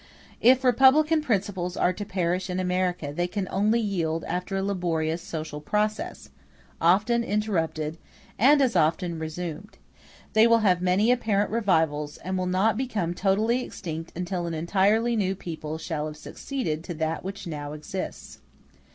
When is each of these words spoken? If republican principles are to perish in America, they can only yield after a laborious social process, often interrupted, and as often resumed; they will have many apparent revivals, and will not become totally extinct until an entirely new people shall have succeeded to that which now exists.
If 0.41 0.63
republican 0.63 1.21
principles 1.21 1.77
are 1.77 1.93
to 1.93 2.03
perish 2.05 2.49
in 2.49 2.59
America, 2.59 3.13
they 3.15 3.27
can 3.27 3.47
only 3.51 3.79
yield 3.79 4.23
after 4.23 4.57
a 4.57 4.63
laborious 4.63 5.21
social 5.21 5.61
process, 5.61 6.31
often 6.81 7.23
interrupted, 7.23 7.99
and 8.39 8.63
as 8.63 8.75
often 8.75 9.19
resumed; 9.19 9.77
they 10.33 10.47
will 10.47 10.61
have 10.65 10.81
many 10.81 11.11
apparent 11.11 11.51
revivals, 11.51 12.17
and 12.17 12.35
will 12.35 12.47
not 12.47 12.77
become 12.77 13.13
totally 13.13 13.63
extinct 13.63 14.11
until 14.15 14.47
an 14.47 14.55
entirely 14.55 15.15
new 15.15 15.35
people 15.35 15.77
shall 15.77 16.07
have 16.07 16.17
succeeded 16.17 16.83
to 16.85 16.95
that 16.95 17.23
which 17.23 17.45
now 17.45 17.73
exists. 17.73 18.39